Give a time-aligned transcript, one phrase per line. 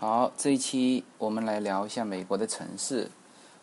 [0.00, 3.06] 好，这一期我们来聊一下美国的城市。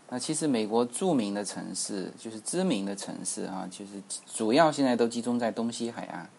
[0.08, 3.94] 那其实美国著名的城市，就是知名的城市啊，就是
[4.32, 6.30] 主要现在都集中在东西海岸。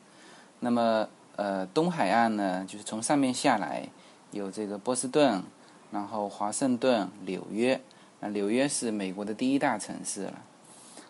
[0.60, 3.88] 那么，呃，东海岸呢，就是从上面下来
[4.30, 5.42] 有这个波士顿，
[5.90, 7.80] 然后华盛顿、纽约。
[8.20, 10.34] 那纽约是美国的第一大城市了。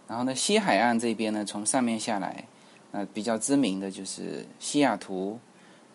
[0.06, 2.46] 然后呢，西海岸这边呢，从上面下来，
[2.92, 5.38] 呃，比较知名的就是西雅图，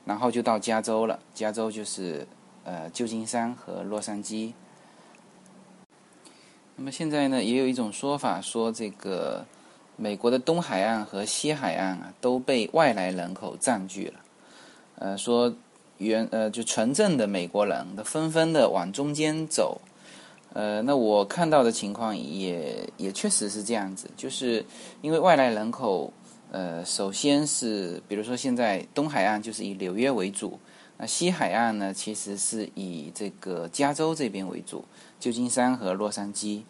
[0.05, 1.19] 然后就到加州了。
[1.33, 2.27] 加州就是
[2.63, 4.53] 呃旧金山和洛杉矶。
[6.75, 9.45] 那么现在呢，也有一种说法说，这个
[9.95, 14.19] 美国的东海岸和西海岸啊都被外来人口占据了。
[14.95, 15.53] 呃，说
[15.99, 19.81] 原呃就纯正的美国人都纷纷的往中间走。
[20.53, 24.63] 呃，那我看到的情况也也确实是这样子，就是
[25.01, 26.13] 因为外来人口，
[26.51, 30.59] 呃，首先是比如说现在东海岸就是以纽约为主，
[30.97, 34.85] 那西海岸呢其实是以这个加州这边为主。
[35.19, 36.63] 旧金山和洛杉矶，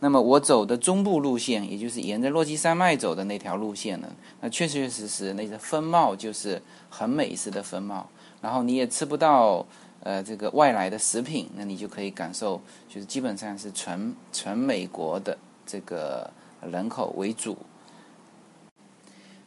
[0.00, 4.08] 那么我走的中部路线，也就是沿着落基山脉走的那条路线呢，
[4.42, 8.06] 那确确实实那个风貌就是很美式的风貌，
[8.42, 9.64] 然后你也吃不到
[10.00, 16.30] 呃这个外来的食品，那你就可以感受，就是基本上是纯纯美国的这个
[16.70, 17.56] 人口为主。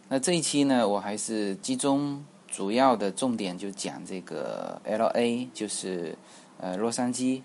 [0.07, 6.17] 那这一期呢，我还是集中主要的重点就讲这个 L A，就是
[6.59, 7.41] 呃洛杉矶。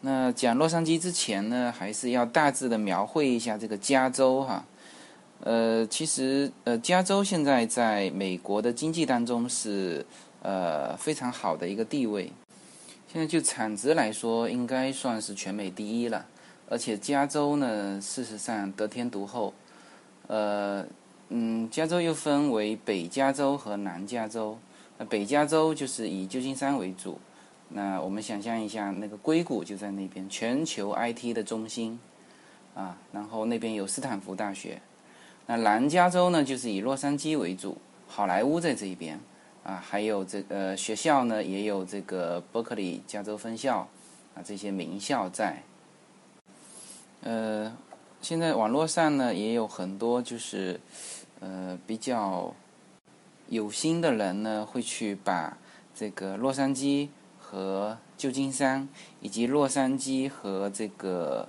[0.00, 4.64] 那讲洛杉矶之前呢，还是要大致的描绘一下这个加州哈。
[5.40, 10.04] 呃，其实呃，加州现在在美国的经济当中是
[10.42, 12.32] 呃非常好的一个地位。
[13.12, 16.26] 现在就产值来说，应该算是全美第一了。
[16.68, 19.54] 而且加州呢，事实上得天独厚。
[20.26, 20.84] 呃，
[21.30, 24.58] 嗯，加州又分为北加州和南加州。
[24.96, 27.18] 那北加州就是以旧金山为主。
[27.68, 32.00] 那我们想象一下，那个硅谷就在那边，全球 IT 的中心，
[32.74, 34.80] 啊，然后那边有斯坦福大学。
[35.46, 39.20] 那南加州呢，就是以洛杉矶为主，好莱坞在这一边，
[39.64, 43.86] 啊，还有这个学校呢，也有这个伯克利加州分校，
[44.34, 45.62] 啊，这些名校在。
[47.20, 47.76] 呃，
[48.22, 50.80] 现在网络上呢，也有很多就是，
[51.40, 52.54] 呃，比较
[53.48, 55.56] 有心的人呢，会去把
[55.94, 57.08] 这个洛杉矶。
[57.50, 58.86] 和旧金山
[59.22, 61.48] 以及洛杉矶和这个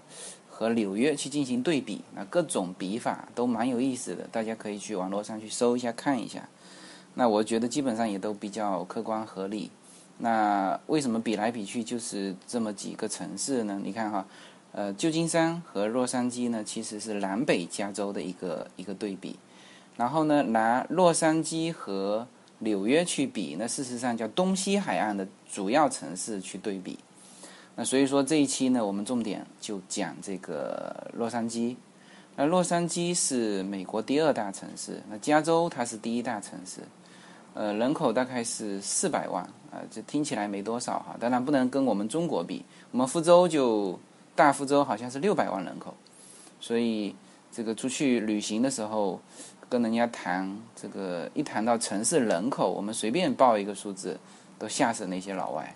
[0.50, 6.48] 和纽约去进行对比，那各种比法都蛮有意思的，大家可以去网络上去搜一下看一下。
[7.16, 9.70] 那我觉得基本上也都比较客观合理。
[10.20, 13.82] 那为什么比来比去就是这么几个城市呢？
[13.84, 14.26] 你看哈，
[14.72, 19.38] 呃，旧金山和洛杉矶呢其实是南北加州的一个一个对比，
[20.00, 22.26] 然后呢拿洛杉矶和
[22.60, 26.98] 纽约去比，那事实上叫东西海岸的主要城市去对比。
[27.76, 31.76] 那所以说这一期呢，我们重点就讲这个洛杉矶。
[32.38, 36.80] 那洛杉矶是美国第二大城市，那加州它是第一大城市。
[37.54, 41.18] 呃，人口大概是四百万啊，这听起来没多少哈。
[41.20, 44.00] 当然不能跟我们中国比，我们福州就
[44.34, 45.94] 大福州好像是六百万人口，
[46.62, 47.14] 所以
[47.52, 49.20] 这个出去旅行的时候。
[49.70, 54.20] 跟人家谈这个，一谈到城市人口，我们随便报一个数字，
[54.58, 55.76] 都吓死那些老外。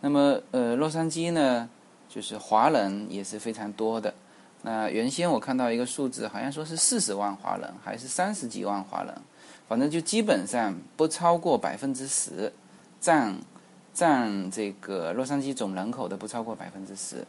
[0.00, 1.68] 那么，呃，洛杉矶呢，
[2.08, 4.14] 就是华人也是非常多的。
[4.62, 9.14] 那原先我看到一个数字，好像说是四十万华人，还是三十几万华人，
[9.68, 12.52] 反正就基本上不超过百分之十，
[13.00, 13.36] 占
[13.92, 17.26] 占这个洛杉矶总人口的不超过百分之十。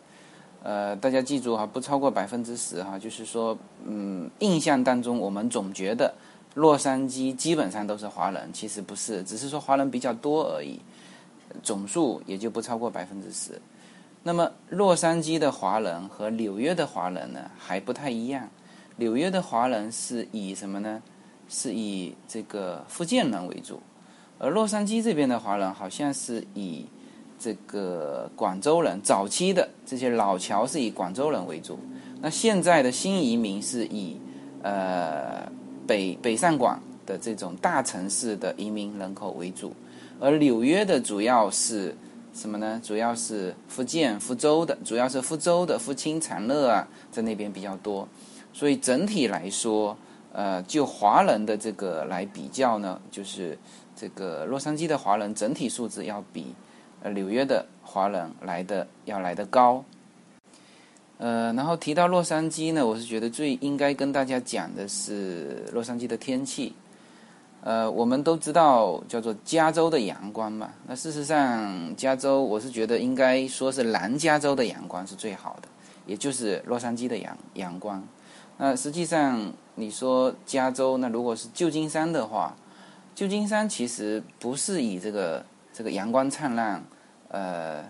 [0.62, 6.14] 呃，大家记住哈，不超过百分之十哈，就是说，嗯，印象当中我们总觉得
[6.56, 10.78] 洛杉矶基本上都是华人，其实不是，只是说华人比较多而已，
[11.64, 13.62] 总数也就不超过百分之十。
[14.24, 18.50] 那么洛杉矶的华人和纽约的华人呢还不太一样，
[18.98, 21.02] 纽约的华人是以什么呢？
[21.48, 23.82] 是以这个福建人为主，
[24.38, 26.86] 而洛杉矶这边的华人好像是以。
[27.40, 31.80] 这个广州人早期的这些老侨是以广州人为主，
[32.22, 34.20] 那现在的新移民是以
[34.62, 35.50] 呃
[35.88, 39.74] 北北上广的这种大城市的移民人口为主，
[40.20, 41.96] 而纽约的主要是
[42.34, 42.82] 什么呢？
[42.84, 48.06] 主要是福建福州的，主要是福州的福清长乐啊，在那边比较多，
[48.52, 49.98] 所以整体来说，
[50.34, 53.58] 呃，就华人的这个来比较呢，就是
[53.96, 56.54] 这个洛杉矶的华人整体素质要比。
[57.02, 59.84] 呃，纽约的华人来的要来的高，
[61.18, 66.74] 呃，然后提到洛杉矶呢，我是觉得最应该跟大家讲的是洛杉矶的天气。
[67.62, 70.72] 呃，我们都知道叫做加州的阳光嘛。
[70.88, 75.68] 那事实上，加州我是觉得应该说是南加州的阳光是最好的，
[76.06, 78.02] 也就是洛杉矶的阳阳光。
[78.58, 82.56] 那实际上你说加州，那如果是旧金山的话，
[83.14, 86.84] 旧金山其实不是以这个这个阳光灿烂，
[87.30, 87.84] 呃，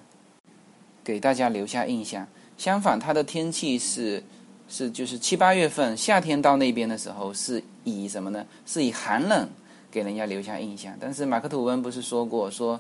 [1.04, 2.28] 给大家留下印象。
[2.58, 4.24] 相反，它的天气是
[4.68, 8.46] 是就是七八月份夏天到那边的时候，是以什么呢？
[8.66, 9.50] 是以寒冷。
[9.92, 12.80] 给人家留下印象，但是马克吐温不是说过说，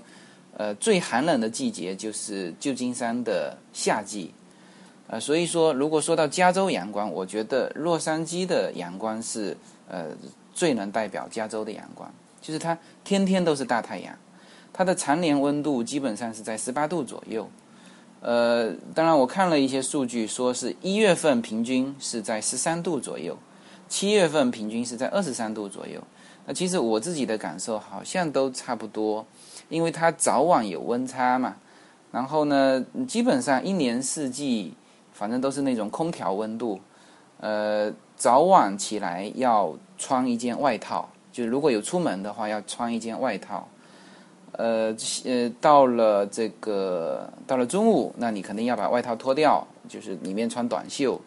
[0.55, 4.31] 呃，最寒冷的季节就是旧金山的夏季，
[5.07, 9.57] 呃，所以说如果说到加州阳光，我觉得洛杉矶的阳光是
[9.87, 10.09] 呃
[10.53, 14.15] 最能代表加州的阳光，就是它天天都是大太阳，
[14.71, 17.49] 它的常年温度基本上是在十八度左右，
[18.21, 23.37] 呃，当然我看了一些数据，说是一月份平均是在十三度左右，
[23.89, 26.01] 七月份平均是在二十三度左右。
[26.45, 29.25] 那其实我自己的感受好像都差不多，
[29.67, 31.57] 因为它早晚有温差嘛。
[32.11, 34.73] 然后呢，基本上一年四季，
[35.11, 36.79] 反正都是那种空调温度。
[37.39, 43.67] 呃，早晚起来要穿一件外套，就如果有出门的话要穿一件外套。
[44.59, 51.19] 呃呃，到了这个到了中午，那你肯定要把外套脱掉，就是里面穿短袖。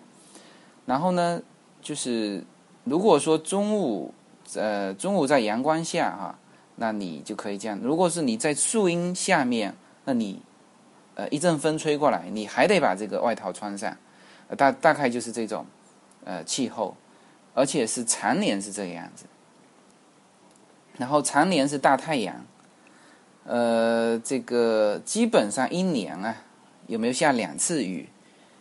[0.84, 1.40] 然后呢，
[1.81, 2.44] 就是
[2.84, 4.12] 如果说中午。
[4.55, 6.38] 呃，中午在阳光下哈，
[6.76, 7.79] 那你就可以这样。
[7.81, 9.75] 如果是你在树荫下面，
[10.05, 10.43] 那你
[11.14, 13.96] 呃一阵风吹过来，你还得把这个外套穿上。
[14.58, 15.64] 大大概就是这种
[16.25, 16.94] 呃气候，
[17.55, 19.25] 而且是常年是这个样子。
[20.99, 22.44] 然后常年是大太阳，
[23.44, 26.37] 呃，这个基本上一年啊，
[26.87, 28.09] 有没有下两次雨？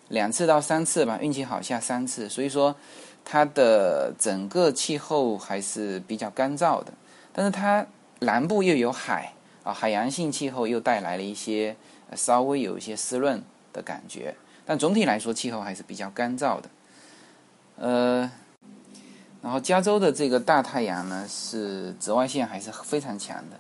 [0.10, 2.28] 两次到三次吧，运气好下三次。
[2.28, 2.76] 所以说。
[3.24, 6.92] 它的整个气候还是比较干燥的，
[7.32, 7.86] 但是它
[8.22, 9.32] 南部又有海
[9.64, 11.76] 啊，海洋性气候又带来了一些
[12.16, 13.42] 稍微有一些湿润
[13.72, 14.36] 的感觉，
[14.66, 16.70] 但总体来说气候还是比较干燥的。
[17.78, 18.32] 呃，
[19.44, 23.60] 然后加州的这个大太阳呢，是紫外线还是非常强的。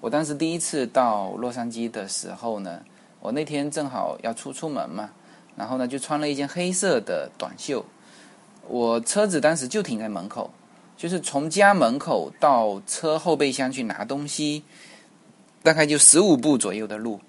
[0.00, 2.80] 我当时第一次到洛杉矶的时候呢，
[3.20, 5.10] 我那天正好要出出门嘛，
[5.56, 7.84] 然后呢就穿了一件黑色的短袖。
[8.66, 10.50] 我车子当时就停在门口，
[10.96, 14.62] 就是从家门口到车后备箱去拿东西，
[15.62, 17.20] 大概就十五步左右的路，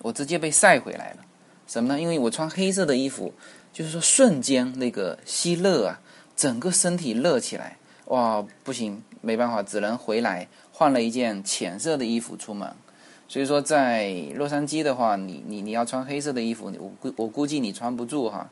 [0.00, 1.18] 我直接被晒回来了。
[1.66, 2.00] 什么呢？
[2.00, 3.34] 因为我穿黑色的衣服，
[3.72, 6.00] 就是说瞬间那个吸热啊，
[6.36, 7.76] 整个身体热起来，
[8.06, 12.68] 哇，不行，没办法，只能回来换了一件浅色的衣服出门。
[13.28, 18.50] 所以说，在洛杉矶的话，你你你要穿黑色的衣服，我估我估计你穿不住哈。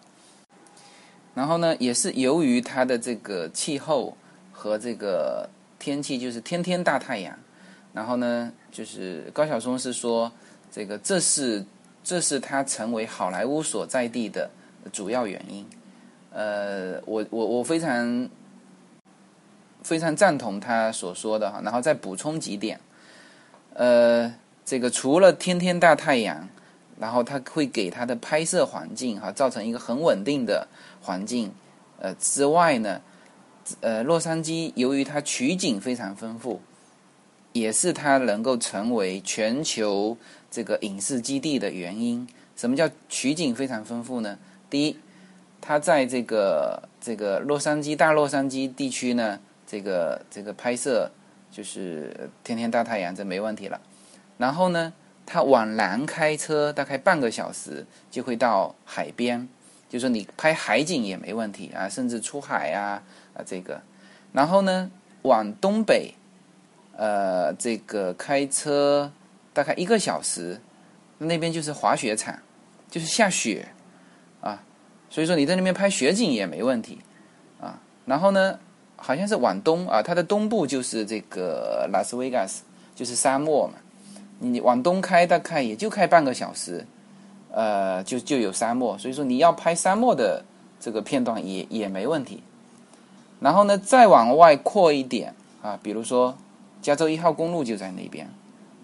[1.35, 4.17] 然后呢，也是由于它的这个气候
[4.53, 7.39] 和这个天气，就是天天大太阳。
[7.93, 10.33] 然后呢，就是高晓松是说，
[10.73, 11.65] 这个这是
[12.03, 14.49] 这是他成为好莱坞所在地的
[14.93, 15.67] 主要原因。
[16.33, 18.29] 呃，我我我非常
[19.83, 21.61] 非常赞同他所说的哈。
[21.65, 22.81] 然后再补充几点，
[23.75, 24.35] 呃，
[24.65, 26.49] 这个除了天天大太阳。
[27.01, 30.69] 然后它会给它的拍摄环境哈造成一个很稳定的
[31.01, 31.51] 环境，
[31.99, 33.01] 呃之外呢，
[33.81, 36.61] 呃洛杉矶由于它取景非常丰富，
[37.55, 40.19] 也是它能够成为全球
[40.51, 42.29] 这个影视基地的原因。
[42.55, 44.37] 什么叫取景非常丰富呢？
[44.69, 44.99] 第一，
[45.59, 49.41] 它在这个这个洛杉矶大洛杉矶地区呢，
[49.71, 51.11] 这个这个拍摄
[51.51, 53.81] 就是天天大太阳，这没问题了。
[54.39, 54.93] 然后呢？
[55.33, 59.49] 它往南开车大概半个小时就会到海边，
[59.89, 63.01] 就说你拍海景也没问题啊，甚至出海啊
[63.35, 63.81] 啊这个。
[64.33, 64.91] 然后呢，
[65.23, 66.15] 往东北，
[66.97, 69.13] 呃，这个开车
[69.53, 70.61] 大概一个小时，
[71.19, 72.37] 那边就是滑雪场，
[72.91, 73.69] 就是下雪
[74.41, 74.65] 啊，
[75.09, 76.99] 所以说你在那边拍雪景也没问题
[77.61, 77.81] 啊。
[78.07, 78.59] 然后呢，
[79.03, 82.63] 好像是往东啊，它的东部就是这个拉斯维加斯，
[82.95, 83.75] 就是沙漠嘛。
[84.39, 86.87] 你往东开大概也就开半个小时，
[87.51, 90.45] 呃，就就有沙漠，所以说你要拍沙漠的
[90.79, 92.43] 这个片段也也没问题。
[93.41, 96.37] 然后呢，再往外扩一点啊，比如说
[96.81, 98.31] 加州一号公路就在那边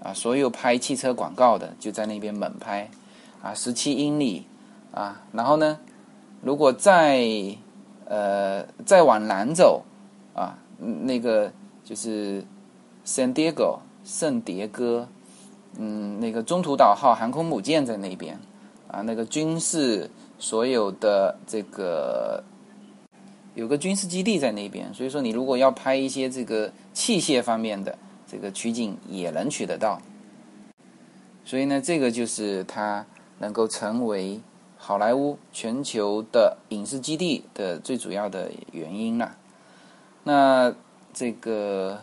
[0.02, 2.90] 啊，所有拍汽车广告的就在那边猛拍
[3.42, 4.46] 啊，十七英里
[4.92, 5.22] 啊。
[5.32, 5.78] 然后呢，
[6.42, 7.26] 如果再
[8.04, 9.84] 呃再往南走
[10.36, 11.50] 啊，那个
[11.82, 12.44] 就是
[13.04, 15.08] San Diego 圣迭戈。
[15.78, 18.38] 嗯，那个中途岛号航空母舰在那边，
[18.88, 22.42] 啊，那个军事所有的这个
[23.54, 30.00] 有个军事基地在那边，所以说你如果要拍一些这个器械方面的这个取景，也能取得到。
[31.44, 33.04] 所以呢，这个就是它
[33.38, 34.40] 能够成为
[34.78, 39.36] 好莱坞全球的影视基地的最主要的原因了。
[40.28, 40.74] 那
[41.14, 42.00] 这个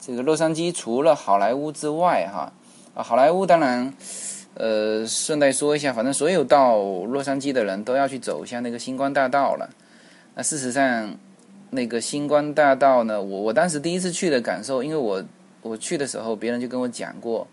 [0.00, 2.52] 这个洛杉矶除了好莱坞之外，哈
[2.92, 3.94] 啊，好莱坞当然，
[4.54, 9.70] 呃，顺带说一下，反正所有到洛杉矶的人都要去走一下那个星光大道了。
[10.34, 11.14] 那事实上，
[11.70, 15.22] 那个星光大道呢，我我当时第一次去的感受，因为我
[15.62, 17.46] 我去的时候，别人就跟我讲过。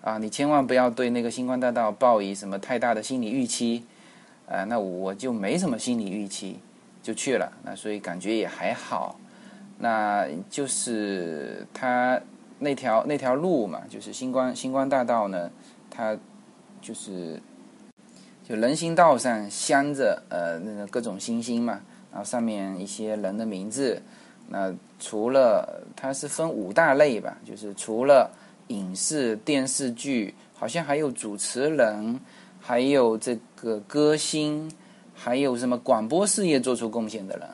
[0.00, 3.84] 啊，你千万不要对那个星光大道抱以什么太大的心理预期，
[4.48, 6.58] 啊，那我就没什么心理预期，
[7.04, 9.16] 就去了，那所以感觉也还好，
[9.78, 12.20] 那就是它
[12.58, 15.48] 那条那条路嘛，就是星光星光大道呢，
[15.88, 16.18] 它
[16.82, 17.40] 就是
[18.42, 21.80] 就人行道上镶着呃那个各种星星嘛，
[22.10, 24.02] 然后上面一些人的名字，
[24.48, 28.30] 那除了它是分五大类吧，就是除了。
[28.68, 32.18] 影视、电视剧，好像还有主持人，
[32.58, 34.72] 还有这个歌星，
[35.14, 37.48] 还有什么广播事业做出贡献的人，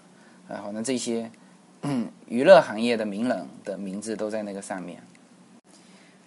[0.49, 1.31] 啊，好像这些
[2.27, 5.03] 娱乐行业的名人的名字都在那个上面。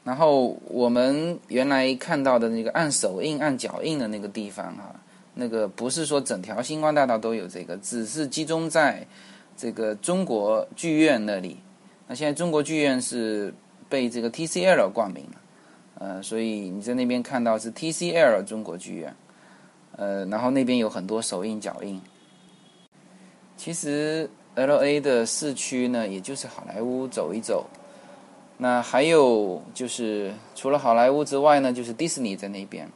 [0.03, 4.95] 然后我们原来看到的那个按手印、按脚印的那个地方，哈，
[5.33, 9.05] 那个不是说整条星光大道都有这个，只是集中在
[9.57, 11.57] 这个中国剧院那里。
[12.07, 13.53] 那现在中国剧院是。
[13.89, 15.41] 被这个 TCL 冠名了，
[15.99, 19.15] 呃，所以你在那边看到是 TCL 中国剧院，
[19.97, 22.01] 呃，然后那边有很多手印脚印。
[23.55, 27.65] 其实 LA 的市区呢，也就是好莱坞走一走，
[28.57, 32.89] 那还有就是除了好莱坞之外呢，就是迪士尼在那边，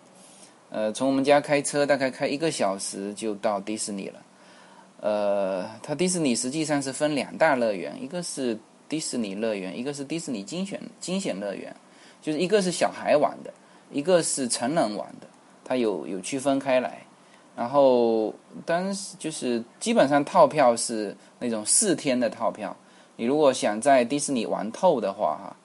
[0.70, 4.22] 呃，从我们家开车大概开一个小时就到迪士尼了，
[5.02, 8.58] 呃，它迪士尼实际上是分两大乐园，一个是。
[8.90, 11.76] 迪士尼乐园，一个是迪士尼精选惊险乐园，
[12.22, 13.54] 就是一个是小孩玩的，
[13.92, 15.28] 一个是成人玩的，
[15.68, 17.02] 它有有区分开来。
[17.56, 18.34] 然后
[18.66, 22.74] 当时就是基本上套票是那种四天的套票，
[23.18, 25.56] 你如果想在迪士尼玩透的话，哈，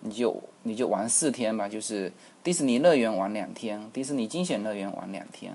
[0.00, 2.12] 你就你就玩四天吧，就是
[2.44, 5.52] 迪士尼乐园玩两天，迪士尼惊险乐园玩两天。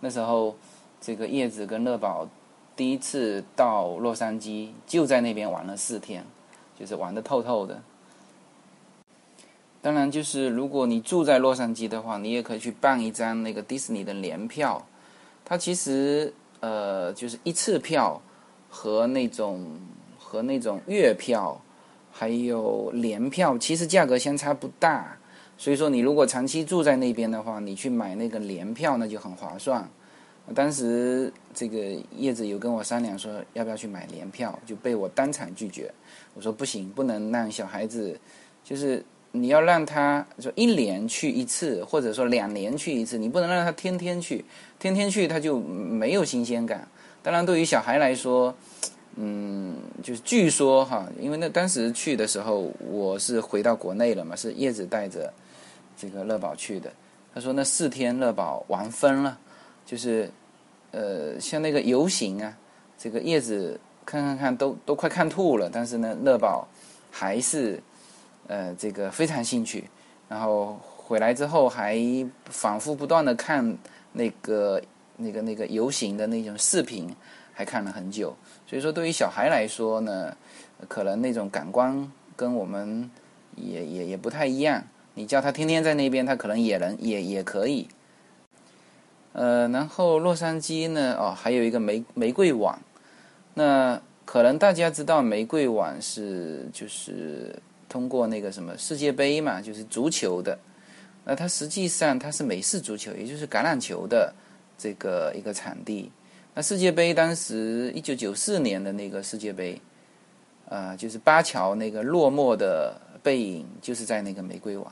[0.00, 0.56] 那时候
[1.00, 2.26] 这个叶子跟乐宝
[2.74, 6.24] 第一次到洛杉矶，就在那边玩了四天。
[6.74, 7.80] 就是玩的透透的。
[9.82, 14.86] 当然，就是如果你住在洛杉矶的话，你也可以去办一张那个迪士尼的联票。
[15.44, 18.22] 它其实呃，就是一次票
[18.70, 19.66] 和那种
[20.16, 21.60] 和那种月票，
[22.12, 25.18] 还有联票，其实价格相差不大。
[25.58, 29.86] 所以说，你如果长期住在那边的话，你去买那个联票那就很划算。
[30.54, 31.78] 当时这个
[32.16, 35.92] 叶子有跟我商量说要不要去买联票，就被我当场拒绝。
[36.34, 38.18] 我说不行，不能让小孩子，
[38.64, 44.44] 就是你要让他说一年去一次，或者说两年去一次，你不能让他天天去，
[44.78, 46.86] 天天去他就没有新鲜感。
[47.22, 48.54] 当然，对于小孩来说，
[49.16, 55.32] 嗯，就是据说哈，因为那当时去的时候我是回到国内了嘛，是叶子带着
[55.96, 56.92] 这个乐宝去的。
[57.34, 59.38] 他说那四天乐宝玩疯了，
[59.84, 60.30] 就是
[60.90, 62.56] 呃，像那个游行啊，
[62.98, 63.78] 这个叶子。
[64.04, 65.70] 看看看，都都快看吐了。
[65.72, 66.66] 但是呢，乐宝
[67.08, 67.80] 还是
[68.52, 69.88] 呃这个非常兴趣。
[70.28, 71.96] 然后回来之后还
[72.44, 73.76] 反复不断的看
[74.12, 74.82] 那个
[75.16, 77.08] 那个那个游行的那种视频，
[77.54, 78.36] 还看了很久。
[78.66, 80.36] 所以说，对于小孩来说呢，
[80.88, 83.10] 可能那种感官跟我们
[83.56, 84.84] 也也也不太一样。
[85.14, 87.88] 你叫他天天在那边，他可能也能也也可以。
[89.34, 92.78] 呃，然后洛杉矶呢，哦，还有一个玫玫瑰网。
[93.54, 97.54] 那可能大家知道玫瑰网是就是
[97.92, 100.58] 通过那个什么世界杯嘛，就是足球的。
[101.26, 104.32] 那它实际上它是美式足球，也就是橄榄球的
[104.78, 106.10] 这个一个场地。
[106.54, 109.78] 那世界杯当时一九九四年的那个世界杯，
[110.70, 114.90] 啊，就是巴乔那个落寞的背影，就是在那个玫瑰网。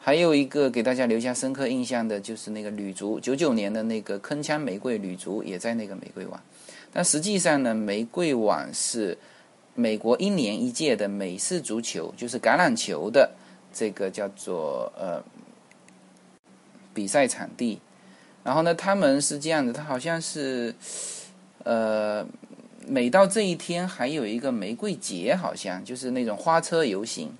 [0.00, 6.40] 还有一个给大家留下深刻印象的就是那个女足，九九年的那个铿锵玫瑰女足也在那个玫瑰网。
[6.90, 9.16] 但实际上呢，玫瑰网是
[9.78, 13.30] 美国一年一届的美式足球，就是橄榄球的
[13.72, 15.22] 这个叫做呃
[16.92, 17.78] 比赛场地。
[18.42, 20.74] 然后呢，他们是这样的，他好像是
[21.62, 22.26] 呃
[22.88, 27.30] 每到这一天还有一个玫瑰节，好像就是那种花车游行。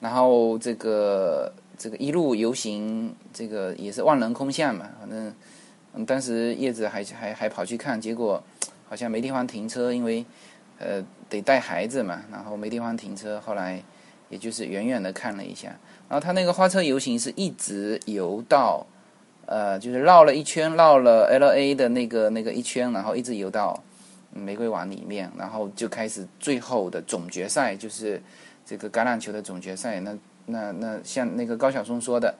[0.00, 4.86] 然后这个这个一路游行，这个也是万人空巷嘛。
[5.00, 8.42] 反正当时叶子还还还跑去看，结果。
[8.90, 10.24] 好像没地方停车，因为
[10.80, 13.80] 呃得带孩子嘛，然后没地方停车，后来
[14.28, 15.68] 也就是远远的看了一下，
[16.08, 18.84] 然后他那个花车游行是一直游到
[19.46, 23.80] 呃就是绕了一圈，绕了 L A 的那个那个一圈，然后一直游到
[24.32, 28.20] 玫瑰碗里面，然后就开始最后的总决赛，就是
[28.66, 30.00] 这个橄榄球的总决赛。
[30.00, 32.34] 那那那像那个高晓松说的，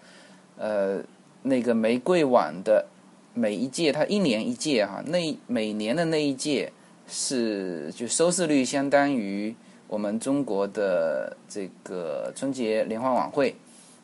[0.56, 1.00] 呃。
[1.42, 2.84] 那个玫瑰碗的
[3.32, 6.70] 每一届，他一年一届哈，那每年的那一届
[7.10, 9.54] 是就收视率相当于
[9.88, 13.54] 我们中国的这个春节联欢晚会。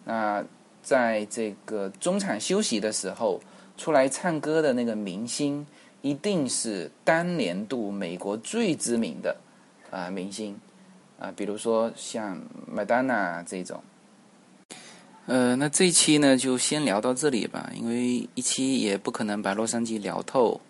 [0.05, 0.45] 那
[0.83, 3.41] 在这个中场休息的时候
[3.77, 5.67] 出来唱歌的那个明星，
[6.03, 9.37] 一定是当年度美国最知名的
[9.91, 10.59] 啊明星
[11.19, 13.83] 啊，比如说像麦当娜这种。
[15.27, 20.61] 呃，那这一期呢就先聊到这里吧，因为一期也不可能把洛杉矶聊透。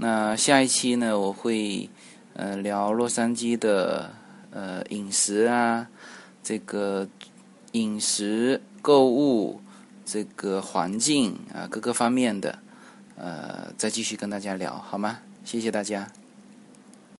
[0.00, 1.90] 那下一期呢，我会
[2.34, 4.12] 呃聊洛杉矶的
[4.52, 5.88] 呃饮食啊，
[6.40, 7.08] 这个
[7.72, 9.60] 饮食、购物、
[10.04, 12.60] 这个环境啊各个方面的，
[13.16, 15.18] 呃，再继续跟大家聊好吗？
[15.44, 16.08] 谢谢大家。